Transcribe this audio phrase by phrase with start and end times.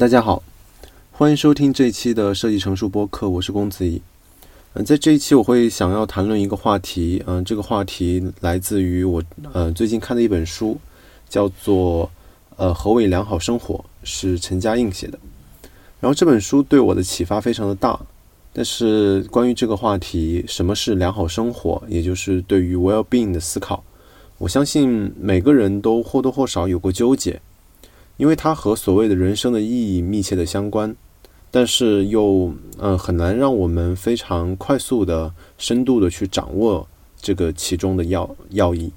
[0.00, 0.42] 大家好，
[1.12, 4.00] 欢迎收听这一期的设计成熟播客，我是公子怡。
[4.72, 10.78] 嗯，在这一期我会想要谈论一个话题，嗯，这个话题来自于我呃最近看的一本书，
[11.28, 12.10] 叫做
[12.56, 15.18] 呃何为良好生活，是陈嘉映写的。
[16.00, 18.00] 然后这本书对我的启发非常的大，
[18.54, 23.84] 但是关于这个话题，什么是良好生活，也就是对于 well being 的思考，
[24.38, 27.42] 我相信每个人都或多或少有过纠结。
[28.20, 30.94] 因为它和所谓的人生的意义密切的相关，
[31.50, 38.92] 但是又嗯很难让我们非常快速的、深度的去掌握这个其中的要要义。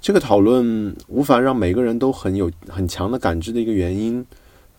[0.00, 4.26] 这个讨论无法让每个人都很有很强的感知的一个原因，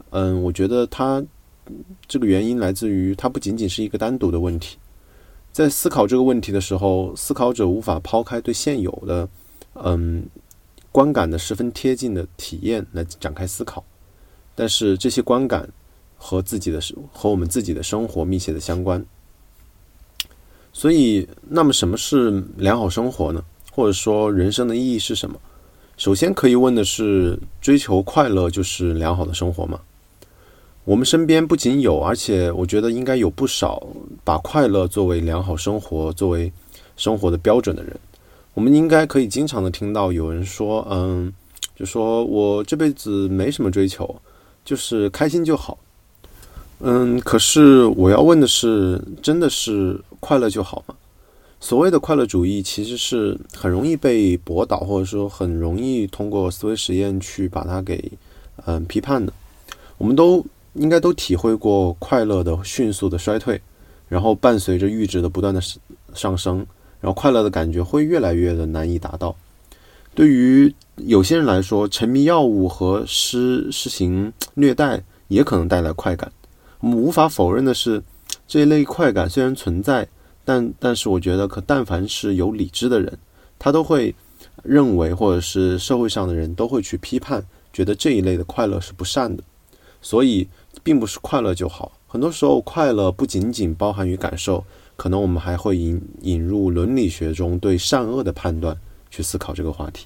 [0.10, 1.24] 嗯，我觉得它
[2.10, 4.78] 这个原因来自于它不仅仅是一个单独的问题。
[5.54, 9.30] 在思考这个问题的时候，思考者无法抛开对现有的
[9.76, 10.26] 嗯。
[10.92, 13.84] 观感的十分贴近的体验来展开思考，
[14.54, 15.70] 但是这些观感
[16.18, 16.80] 和自己的
[17.14, 19.04] 和我们自己的生活密切的相关。
[20.74, 23.44] 所以，那么什么是良好生活呢？
[23.72, 25.40] 或者说人生的意义是什么？
[25.98, 29.80] 首先可以问的是：追求快乐就是良好的生活吗？
[30.84, 33.86] 我们身边不仅有，而且我觉得应该有不少
[34.24, 36.52] 把快乐作为良好生活作为
[36.98, 37.98] 生活的标准的人。
[38.54, 41.32] 我们应该可以经常的听到有人说，嗯，
[41.76, 44.22] 就说我这辈子没什么追求，
[44.66, 45.78] 就是开心就好。
[46.80, 50.96] 嗯，可是我要问的是，真的是快乐就好吗？
[51.60, 58.12] 所谓的快乐主义，其实是很容易被驳倒，或者说很容易通过思维实验去把它给
[58.66, 59.32] 嗯批判的。
[60.00, 60.44] 我们都
[60.74, 63.62] 应该都体会过快乐的迅速的衰退，
[64.10, 65.62] 然后伴随着阈值的不断的
[66.16, 66.66] 上升。
[67.02, 69.36] 然后快乐的感觉会越来越的难以达到。
[70.14, 76.32] 对于有些人来说，沉迷药物和施施行虐待也可能带来快感。
[76.80, 78.04] 我们无法否认的是，
[78.48, 80.08] 这一类快感虽然存在，
[80.44, 83.18] 但但是我觉得，可但凡是有理智的人，
[83.58, 84.14] 他都会
[84.64, 89.42] 认为，或者是社会上的人都会去批判，觉得这一类的快乐是不善的。
[90.02, 90.48] 所以，
[90.84, 91.92] 并不是快乐就好。
[92.08, 94.64] 很多时候，快乐不仅仅包含于感受。
[95.02, 98.78] 可能我们还会引引入伦理学中对善恶的判断
[99.10, 100.06] 去思考这个话题。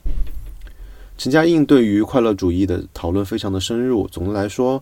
[1.17, 4.07] 陈嘉映对于快乐主义的讨论非常的深入。
[4.07, 4.81] 总的来说，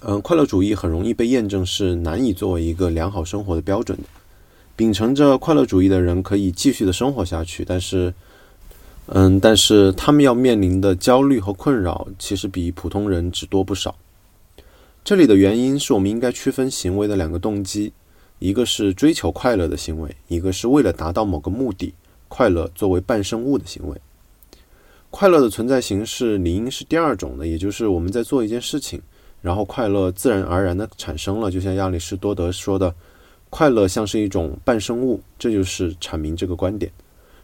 [0.00, 4.04] 嗯，快乐主义很容易被验证是难以作为一个良好生活的标准的。
[4.74, 8.14] 秉承着快乐主义的人可以继续的生活下去，但是，
[9.08, 13.94] 嗯，但是他们要面临的焦虑和困扰其实比普通人只多不少。
[15.04, 17.92] 这里的原因是我们应该区分行为的两个动机。
[18.44, 21.94] 一个是追求快乐的行为，一个是为了达到某个目的，
[22.28, 23.98] 快乐作为伴生物的行为。
[25.10, 29.00] 快乐的存在形式理应是第二种的，也就是我们在做一件事情，
[29.40, 31.50] 然后快乐自然而然的产生了。
[31.50, 32.94] 就像亚里士多德说的，
[33.48, 36.92] 快乐像是一种伴生物，这就是阐明这个观点。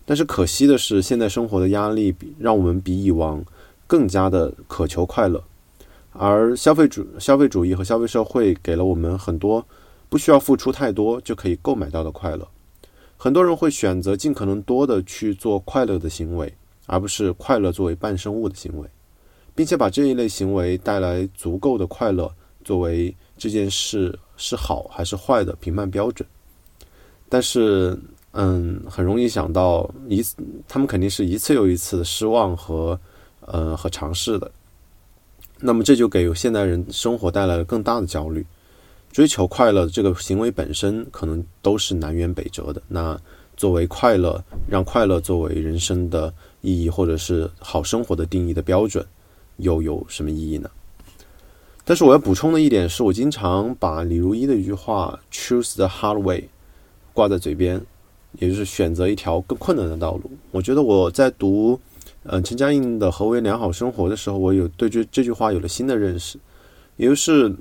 [0.04, 3.42] 但是可惜的是，现代生活的压力比让我们比以往
[3.86, 5.42] 更加的渴求快乐，
[6.12, 9.64] 而消费主消费主义和消费社会给了我们很多。
[10.10, 12.46] 不需要付出太多就可以购买到的快乐，
[13.16, 16.52] 很多人会选择尽可能多的去做快乐的行为，
[16.86, 18.88] 而不是快乐作为伴生物的行为，
[19.54, 22.30] 并且把这一类行为带来足够的快乐
[22.64, 26.28] 作为这件事是好还是坏的评判标准。
[27.28, 27.96] 但是，
[28.32, 30.34] 嗯，很容易想到一次，
[30.66, 32.98] 他们肯定是一次又一次的失望和
[33.42, 34.50] 呃和尝试的，
[35.60, 38.44] 那么这就给现代人生活带来了更大的焦虑。
[39.12, 42.80] 追求快乐这个行为本身可能都是南辕北辙的。
[42.86, 43.20] 那
[43.56, 49.04] 作为快乐，让快乐作为人生的意义或者是好生活的定义的标准，
[49.56, 50.70] 又有什么意义呢？
[51.84, 56.44] 但是我要补充的一点是，我经常把李如一的一句话 “choose the hard way”
[57.12, 57.84] 挂在嘴边，
[58.38, 60.30] 也就是选择一条更困难的道路。
[60.52, 61.78] 我觉得我在读
[62.22, 66.38] 嗯陈嘉映的《何为良好生活》的时候，我有对这这句话有了新的认识，
[66.96, 67.52] 也就是。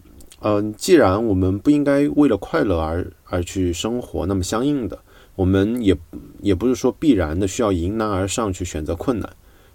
[0.41, 4.97] 嗯，既然我们不应该为了快乐而而去生活，那么相应的，
[5.35, 5.97] 我们也
[6.41, 9.29] 也不是说必然的需要迎难而上去选择困难。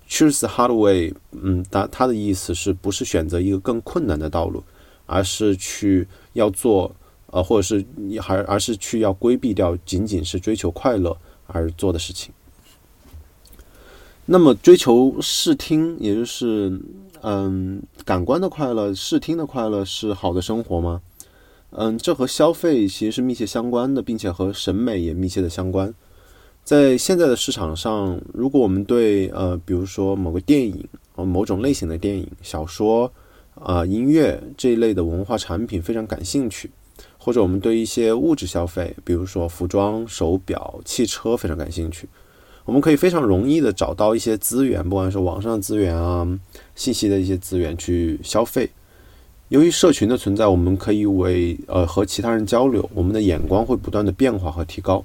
[0.09, 4.65] Choose the hard way，嗯，他他的意思是不是选择一个更困难的道路，
[5.05, 6.97] 而是去要做，
[7.27, 11.15] 呃，或者是你还而是去要规避掉仅仅是追求快乐
[11.47, 12.33] 而做的事情。
[14.25, 16.81] 那么追求视听，也就是。
[17.26, 21.00] 嗯，感官的快乐、视听的快乐是好的生活吗？
[21.71, 25.94] 嗯，这和消费其实是密切相关的，并且和审美也密切的相关。
[26.62, 30.87] 在现在的市场上，如果我们对呃，比如说某个电影、
[31.17, 33.11] 某种类型的电影、小说，
[33.55, 36.70] 啊音乐这一类的文化产品非常感兴趣，
[37.17, 42.09] 或者我们对一些物质消费，比如说服装、手表、汽车非常感兴趣，
[42.65, 46.27] 我们可以非常容易的找到一些资源，不管是网上资源啊、
[46.75, 48.71] 信息的一些资源去消费。
[49.49, 55.05] 由于社群的存在，我们可以为呃和其他人交流，我们的眼光会不断的变化和提高。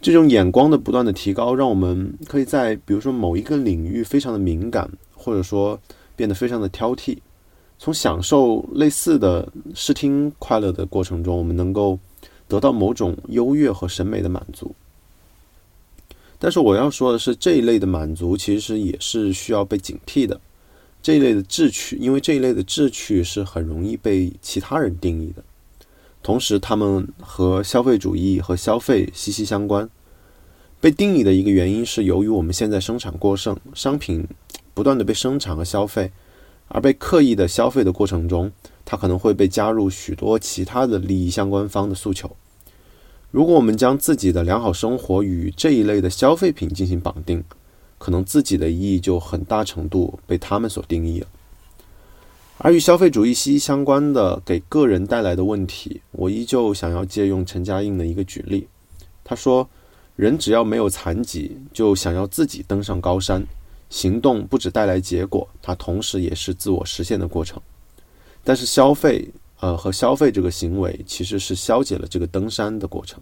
[0.00, 5.78] 这种眼光的不断的提高，让我们可以在比如说某一个领域非常的敏感，或者说
[6.16, 7.18] 变得非常的挑剔。
[7.78, 11.98] 从享受类似的视听快乐的过程中，我们能够
[12.48, 14.74] 得到某种优越和审美的满足。
[16.38, 20.40] 但是我要说的是，这一类的满足其实也是需要被警惕的。
[21.02, 25.42] 这一类的志趣，因为这一类的志趣是很容易被其他人定义的。
[26.22, 29.90] 同时，他们和消费主义和消费息息相关。
[30.80, 34.26] 被定义的一个原因是，由于我们现在生产过剩，商品
[34.72, 36.12] 不断的被生产和消费，
[36.68, 38.52] 而被刻意的消费的过程中，
[38.84, 42.36] 它可能会被加入许多其他的利益相关方的诉求。
[43.30, 47.42] 如果我们将自己的良好生活与这一类的消费品进行绑定，
[48.02, 51.28] 可能自己的意义就很大程度被他们所定义了。
[52.58, 58.66] 而与消费主义息息相关的给个人带来的问题，我依旧想要借用陈嘉映的一个举例。
[59.22, 59.68] 他说
[60.16, 63.46] ：“人只要没有残疾，就想要自己登上高山。
[63.88, 67.62] 行动不只带来结果，它同时也是自我实现的过程。
[68.42, 69.28] 但是消费，
[69.60, 73.20] 呃，和消费这个行为其实是消解了这个登山的过程。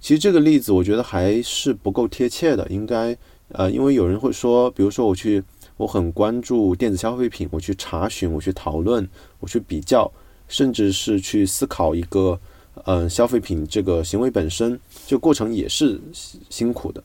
[0.00, 3.16] 其实这个例子我觉得还是不够贴切的，应该，
[3.48, 5.42] 呃，因为有人会说，比如说我去。”
[5.76, 9.08] 我很关注电子消费品，我去查询，我去讨论，
[9.40, 10.08] 我去比较，
[10.46, 12.38] 甚至是去思考一个，
[12.84, 16.00] 嗯，消费品这个行为本身，这个过程也是
[16.48, 17.02] 辛苦的。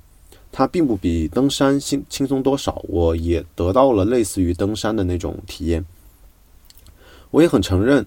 [0.52, 5.84] 它并不比登山轻轻松多少，我也得到了类似于登山的那种体验。
[7.32, 8.06] 我也很承认，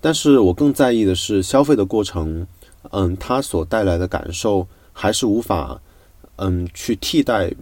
[0.00, 2.46] 但是我更在意的是消费的过程，
[2.92, 5.80] 嗯，它所带来的感受还是无法，
[6.36, 7.52] 嗯，去替代，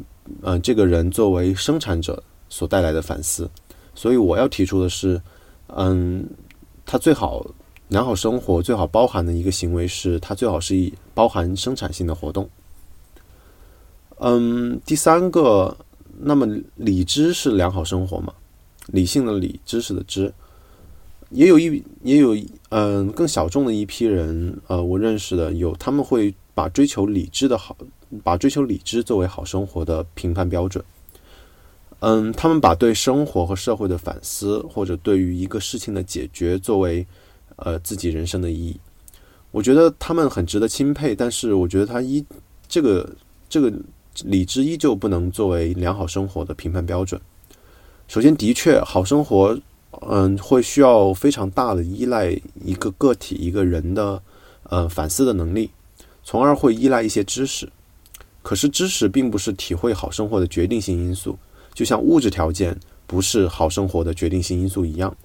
[0.43, 2.23] 嗯，这个人作为生产者。
[2.55, 3.49] 所带来的反思，
[3.95, 5.23] 所以我要提出的是，
[5.69, 6.29] 嗯，
[6.85, 7.47] 他最好
[7.89, 12.51] 良好生活最好包含的一个行为是，它最好是以包含生产性的活动。
[14.19, 15.75] 嗯，第三个，
[16.21, 16.47] 那么
[16.77, 18.35] 理知是良好生活嘛？
[18.89, 20.31] 理性的理，知识的知，
[21.31, 22.37] 也有一也有
[22.69, 27.77] 嗯更小众的一批人，呃，我认识的有，他们会把追求理智的好，
[28.23, 30.85] 把追求理智作为好生活的评判标准。
[32.01, 37.07] 嗯，他们把对生活和社会的反思，或者对于一个事情的解决作为，
[37.57, 38.77] 呃，自己人生的意义。
[39.53, 42.25] 我觉得他们很值得钦佩，但是我觉得他依
[42.69, 43.09] 这个
[43.49, 43.73] 这个
[44.25, 47.21] 理智依旧不能作为良好生活的评判标准。
[48.09, 49.57] 首先，的确，好生活，
[50.09, 54.21] 嗯，会需要非常大的依赖一个个体一个人的，
[54.65, 55.71] 呃，反思的能力，
[56.23, 57.71] 从而会依赖一些知识。
[58.43, 61.39] 可是，知识并不是体会好生活的决定性因素。
[61.75, 65.17] 就像物质条件不是好生活的决定性因素一样，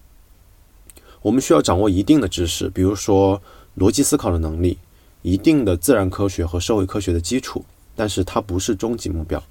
[1.22, 3.42] 我们需要掌握一定的知识，比如说
[3.78, 4.78] 逻辑思考的能力，
[5.24, 7.66] 一定的自然科学和社会科学的基础，
[7.96, 9.44] 但是它不是终极目标。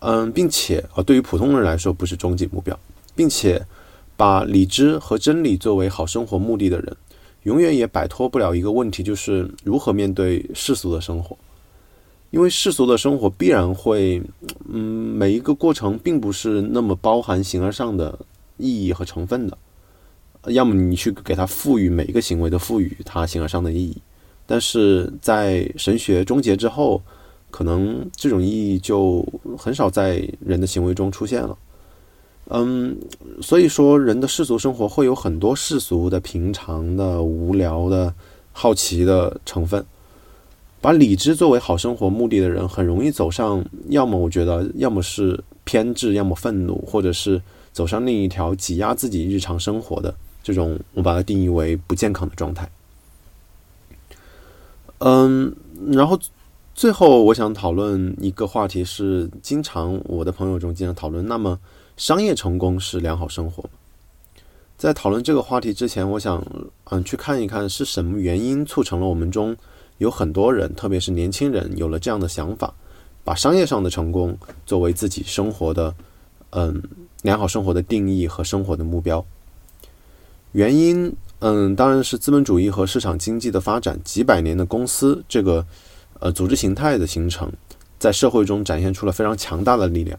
[0.00, 2.76] 嗯，并且啊，对于普通人来说不是终极目标，
[3.14, 3.64] 并且
[4.16, 6.96] 把理智和真理作为好生活目的的人，
[7.44, 11.36] 永远也摆脱不了一个问题，就是如何面对世俗的生活。
[12.30, 14.22] 因为世俗的生活必然会，
[14.68, 14.80] 嗯，
[15.16, 18.16] 每一个过程并不是那么包含形而上的
[18.56, 19.58] 意义和成分的，
[20.52, 23.96] 要么你去给它赋予每一个行为的赋予它形而上的意义，
[24.46, 27.02] 但是在神学终结之后，
[27.50, 29.26] 可能这种意义就
[29.58, 31.58] 很少在人的行为中出现了，
[32.52, 32.96] 嗯，
[33.40, 38.12] 所以说人的世俗生活会有很多世俗的、平常的、无聊的、
[38.52, 39.84] 好奇的成分。
[40.80, 47.40] 把理智作为好生活目的的人，很容易走上，要么我觉得，要么是偏执，要么愤怒，或者是
[47.70, 52.68] 走上另一条挤压自己日常生活的这种，我把它定义为不健康的状态。
[54.98, 55.54] 嗯，
[55.92, 56.18] 然后
[56.74, 61.58] 最后我想讨论一个话题，是经常我的朋友中经常讨论，那么
[62.00, 63.62] 商业成功是良好生活？
[64.78, 66.42] 在讨论这个话题之前，我想
[66.84, 69.54] 嗯去看一看是什么原因促成了我们中。
[69.98, 72.72] 有很多人，特别是年轻人，有了这样的想法，
[73.22, 75.94] 把商业上的成功作为自己生活的，
[76.52, 76.82] 嗯，
[77.20, 79.22] 良好生活的定义和生活的目标。
[80.52, 85.66] 原因，嗯，当然是资本主义和市场经济的发展，几百年的公司这个，
[86.20, 87.52] 呃，组织形态的形成，
[87.98, 90.18] 在社会中展现出了非常强大的力量。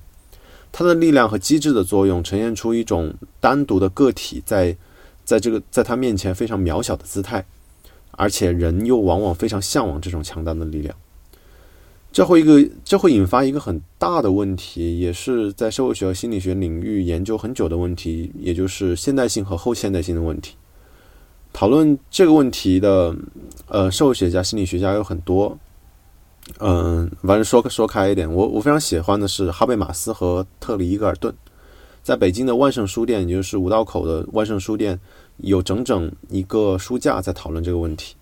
[0.71, 4.75] 它的力量和机制的作用呈现出一种单独的个体在
[5.25, 7.45] 在这个在它面前非常渺小的姿态，
[8.11, 10.95] 而且人又往往非常向往这种强大的力量。
[12.13, 20.55] 这会一个这会引发一个很大的问题，也是在社会学和心理学领域研究很久的问题，也就是现代性和后现代性的问题。
[21.53, 23.15] 讨论这个问题的，
[23.67, 25.57] 呃，社会学家、心理学家有很多。
[26.59, 31.33] 嗯，反正说说开一点，我我非常喜欢的是哈贝马斯和特里伊格尔顿，
[32.03, 34.99] 在北京的万盛书店，也就是五道口的万盛书店，
[35.37, 38.15] 有整整一个书架在讨论这个问题。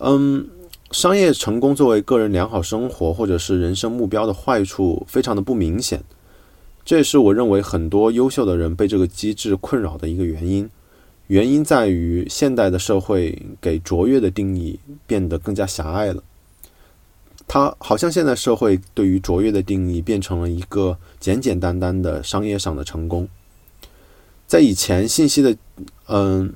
[0.00, 0.48] 嗯。
[0.90, 6.04] 商业成功作为个人良好生活或者是人生目标的坏处，非常的不明显。
[6.84, 10.68] 这也是我认为很多优秀的人被这个机制困扰的一个原因。
[11.28, 16.22] 原因在于现代的社会给卓越的定义变得更加狭隘了。
[17.46, 23.28] 它好像现在社会对于卓越的定义变成了一个简简单单的商业上的成功。
[24.46, 25.56] 在以前，信息的，
[26.08, 26.54] 嗯。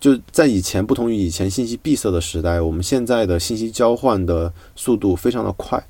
[0.00, 5.84] 就在以前，不同于以前信息闭塞的时代，我们现在的信息交换的速度非常的快。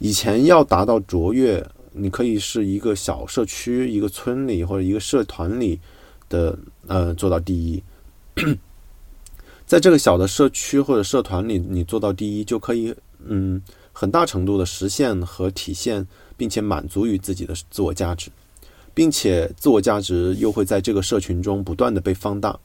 [0.00, 5.78] 以前要达到卓越，你可以是一个小社区、一个村里或者一个社团里
[6.28, 7.80] 的呃做到第一。
[9.64, 12.92] 在这个小的社区或者社团里，你做到第一就可以
[13.28, 16.06] 嗯很大程度的实现和体现，
[16.36, 18.30] 并且满足于自己的自我价值，
[18.92, 22.58] 并且自我价值又会在这个社群中不断的被放大。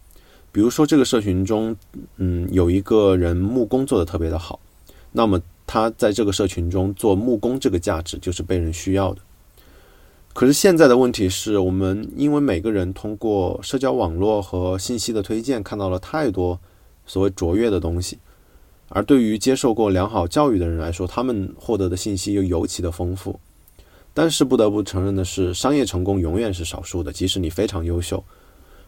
[0.51, 1.73] 比如说，这个社群中，
[2.17, 4.59] 嗯，有一个人木工做的特别的好，
[5.13, 9.21] 那么他在这个社群中做木工，这个价值就是被人需要的。
[10.33, 16.59] 可是现在的问题是我们因为每个人通过社交网络和信息的推荐，看到了太多
[17.05, 18.17] 所谓卓越的东西，
[18.93, 23.39] 而对于接受过良好教育的人来说，他们获得的信息又尤其的丰富。
[24.13, 28.21] 但是不得不承认的是，商业成功永远是少数的，即使你非常优秀。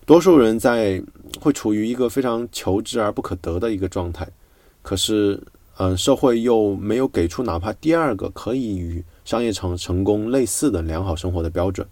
[0.05, 1.01] 多数人在
[1.39, 4.27] 会处于一个非常求知而不可得的一个状态，
[4.81, 5.41] 可是，
[5.77, 11.87] 嗯，社会又没有给出哪怕第二个可以与商业成成功类似的良好生活的标准。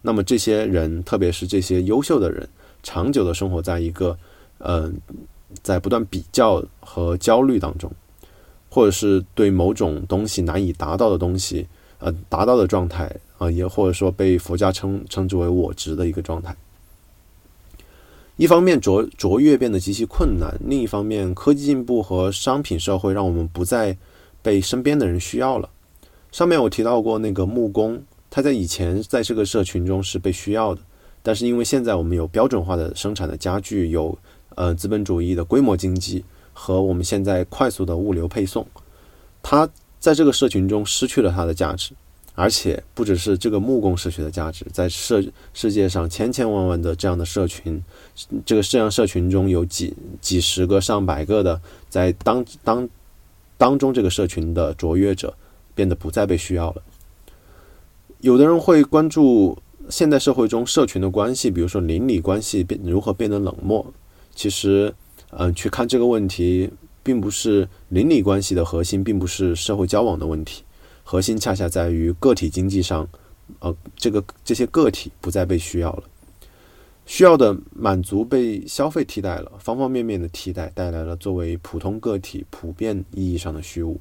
[0.00, 2.48] 那么，这些人，特别是这些优秀的人，
[2.84, 4.16] 长久的生活在一个，
[4.58, 4.94] 嗯，
[5.62, 7.90] 在不断比较和焦虑当中，
[8.68, 11.66] 或者是对某种东西难以达到的东西，
[11.98, 16.56] 呃，达到的状态，啊，也或者说被佛家称称之为我执的一个状态。
[18.36, 23.96] 一方面卓卓越变得极其困难，另一方面科技进步和商品社会让我们不再
[24.42, 25.68] 被身边的人需要了。
[26.30, 28.00] 上面我提到过那个木工，
[28.30, 30.80] 他在以前在这个社群中是被需要的，
[31.20, 34.16] 但是因为现在我们有标准化的生产的家具，有
[34.58, 38.66] 呃资本主义的规模经济和我们现在快速的物流配送，
[39.40, 39.68] 他
[40.00, 41.92] 在这个社群中失去了它的价值。
[42.40, 45.20] 而且不只是这个木工社区的价值，在社
[45.52, 47.82] 世界上千千万万的这样的社群，
[48.46, 52.88] 这个这样社群中有几几十个、上百个的，在当当
[53.56, 55.34] 当中这个社群的卓越者
[55.74, 56.82] 变得不再被需要了。
[58.20, 59.58] 有的人会关注
[59.90, 63.84] 现代社会中社群的关系，比如说邻里关系变如何变得冷漠。
[64.38, 64.94] 其实，
[65.30, 66.70] 嗯，去看这个问题，
[67.02, 70.62] 并不是邻里关系的核心，并不是社会交往的问题。
[71.02, 73.08] 核心恰恰在于个体经济上，
[73.58, 76.04] 呃，这个这些个体不再被需要了，
[77.04, 83.98] 需要的满足被消费替代了，方方面面的替代带来了作为普通个体普遍意义上的虚无。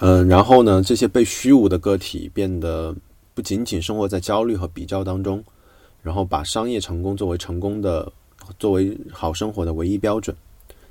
[0.00, 2.94] 嗯，然后呢，这些被虚无的个体变得
[3.32, 5.42] 不仅仅生活在焦虑和比较当中，
[6.02, 8.12] 然后把商业成功作为成功的、
[8.58, 10.36] 作为好生活的唯一标准，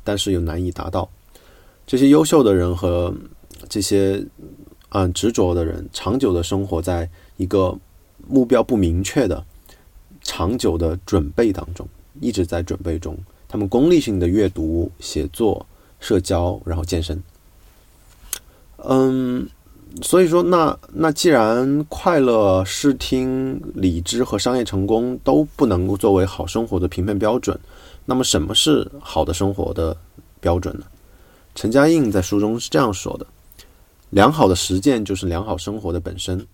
[0.03, 1.09] 但是又难以达到。
[1.85, 3.13] 这些优秀的人和
[3.69, 4.25] 这些。
[4.91, 7.77] 嗯，执着的人长久的生活在一个
[8.25, 9.45] 目标不明确的
[10.21, 11.85] 长久的准备当中，
[12.21, 13.17] 一直在准备中。
[13.49, 15.65] 他们功利性的阅读、写作、
[15.99, 17.21] 社交，然后健身。
[18.77, 19.49] 嗯，
[20.01, 27.57] 所以说，那那既然快乐、视听、理智和商业成功都不能够作为好生活的评判标准，
[28.05, 29.95] 那么什么是好的生活的
[30.39, 30.85] 标准呢？
[31.55, 33.25] 陈嘉映在书中是这样说的。
[34.11, 36.45] 良好的实践就是良好生活的本身。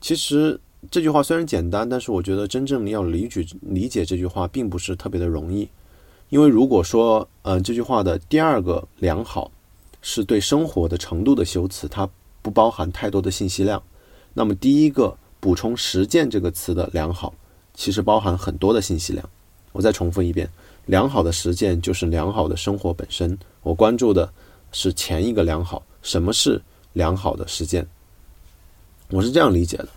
[0.00, 5.68] 其实这句话虽然简单，但是我觉得真正要理解理解这句话并不是特别的容易。
[6.28, 9.50] 因为如果说，呃，这句话的第二个良好
[10.00, 12.08] 是对生活的程度的修辞，它
[12.42, 13.82] 不包含太多的信息量，
[14.34, 17.34] 那么第一个补充实践这个词的良好，
[17.74, 19.28] 其实包含很多的信息量。
[19.72, 20.50] 我再重复一遍，
[20.86, 23.38] 良好的实践就是良好的生活本身。
[23.62, 24.32] 我关注的
[24.72, 25.82] 是前一个良好。
[26.02, 26.60] 什么是
[26.94, 27.86] 良好的实践？
[29.10, 29.88] 我是这样理解的：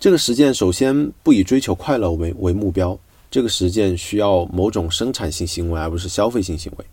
[0.00, 2.98] 这个实践首先不以追求快乐为为目标，
[3.30, 6.84] 这个实践需要某种生产性行为，而不是消费性行为。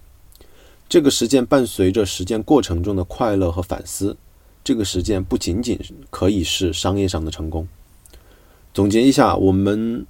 [0.90, 4.16] 这个实践伴随着实践过程中的快乐和反思。
[4.66, 5.80] 这个实践不仅仅
[6.10, 7.68] 可以是商业上的成功。
[8.74, 10.04] 总结一下，我们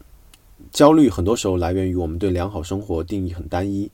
[0.72, 3.92] 焦虑很多时候来源于我们对良好生活定义很单一，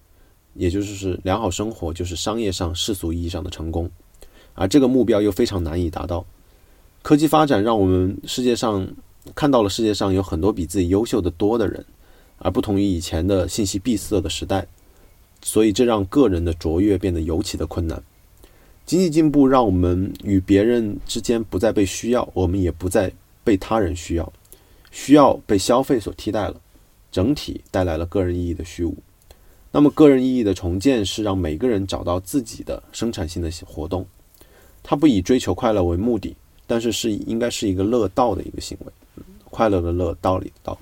[0.54, 3.90] 也就是良好生活就是商业上世俗意义上的成功，
[4.54, 6.24] 而这个目标又非常难以达到。
[7.02, 8.88] 科技发展让我们世界上
[9.34, 11.84] 看到了世界上有很多比自己优秀的多的人，
[12.38, 14.68] 而不同于以前的信息闭塞的时代，
[15.42, 18.04] 所以这让个人的卓越变得尤其的困难。
[18.86, 23.12] 经济进步让我们与别人之间不再被需要，我们也不再
[23.44, 24.34] 被他人需要，
[24.92, 26.60] 需要被消费所替代了，
[27.12, 28.96] 整体带来了个人意义的虚无。
[29.72, 34.06] 那么，个人意义的重建是让每个人找到自己的生产性的活动，
[34.84, 36.36] 它不以追求快乐为目的，
[36.68, 38.92] 但是是应该是一个乐道的一个行为，
[39.46, 40.78] 快乐的乐，道理的道。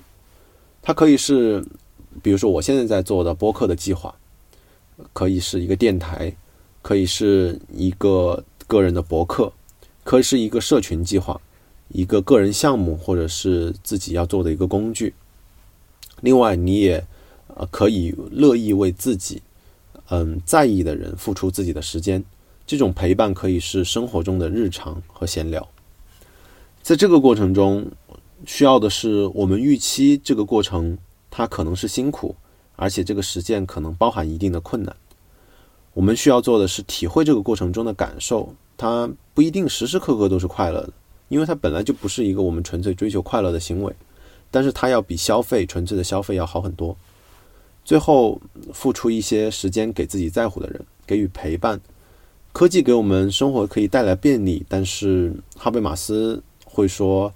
[0.82, 1.64] 它可以是，
[2.20, 4.12] 比如说我现在在做的播客的计划，
[5.12, 6.34] 可以是一个电台。
[6.82, 9.52] 可以是一个个人的博客，
[10.04, 11.40] 可以是一个社群计划，
[11.88, 15.14] 一个个人项目，或者是自己要做的一个工具。
[16.20, 17.04] 另外，你也
[17.48, 19.42] 呃可以乐意为自己
[20.08, 22.24] 嗯在意的人付出自己的时间。
[22.66, 25.66] 这种陪伴可以是生活中的日常和闲聊。
[26.82, 27.90] 在这个过程中，
[28.46, 30.96] 需要的是我们预期这个过程
[31.30, 32.36] 它可能是辛苦，
[32.76, 34.94] 而且这个实践可能包含一定的困难。
[35.92, 40.92] 我们需要做的是体会这个过程中的感受，它不一定时时刻刻都是快乐的，
[41.28, 43.92] 因为它本来就不是一个我们纯粹追求快乐的行为，
[44.50, 46.96] 但是它要比消费纯粹的消费要好很多。
[47.84, 48.40] 最后，
[48.72, 51.80] 付出一些时间给自己在乎的人，给予陪伴。
[52.52, 57.32] 科技给我们生活可以带来便利，但是哈贝马斯会说，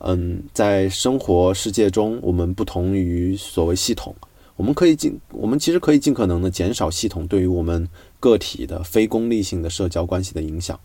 [0.00, 4.14] 嗯，在生活世界中，我们不同于所谓系统。
[4.58, 10.78] 我们可以尽，我们其实可以尽可能的减少系统对于我们个体的非功利性的社交关系的影响。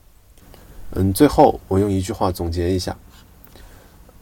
[0.92, 2.96] 嗯，最后我用一句话总结一下：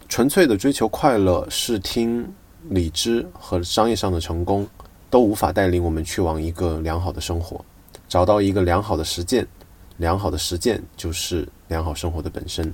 [0.08, 2.26] 纯粹的追求快乐、视听、
[2.70, 4.66] 理智和商业上的成功
[5.10, 7.64] 都无法带领我们去往一个良好的生活。
[8.08, 9.46] 找到一个良好的实践，
[9.98, 12.74] 良好的实践就是良好生活的本身。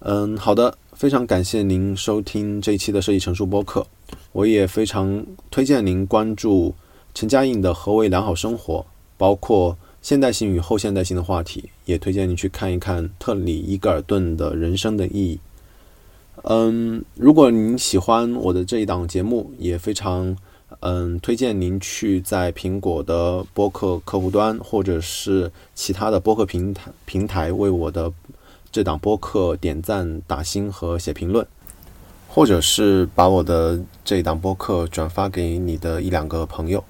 [0.00, 3.86] 嗯，好的，非常感谢您收听这一期的设计成熟播客。
[4.32, 6.74] 我也非常推荐您关注
[7.14, 8.80] 陈嘉映的《何为良好生活》，
[9.16, 11.70] 包括现代性与后现代性的话题。
[11.84, 15.38] 也推荐您去看一看特里伊格尔顿的《人生的意义》。
[16.42, 20.36] 嗯，如果您喜欢我的这一档节目，也非常
[20.80, 28.12] 嗯推荐您去在苹果的播客客户端或者是其他的播客平台平台为我的
[28.70, 31.46] 这档播客点赞、打星和写评论。
[32.30, 36.84] 或者是把我的这档播客转发给你的一两个朋友，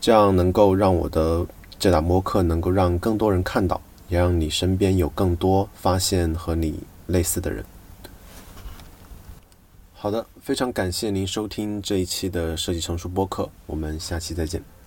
[0.00, 1.46] 这样能够让我的
[1.78, 7.62] 这档播客能够让更多人看到，也让你身边有更多发现和你类似的人。
[9.92, 14.79] 好的，非常感谢您收听这一期的设计成熟播客，我们下期再见。